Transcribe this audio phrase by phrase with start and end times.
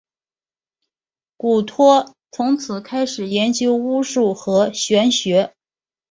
[1.37, 5.53] 古托从此开始研究巫术和玄学。